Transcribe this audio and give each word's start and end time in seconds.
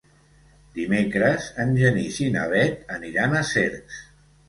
Dimecres 0.77 1.51
en 1.65 1.75
Genís 1.83 2.19
i 2.25 2.33
na 2.39 2.49
Bet 2.57 2.93
aniran 2.99 3.41
a 3.41 3.47
Cercs. 3.55 4.05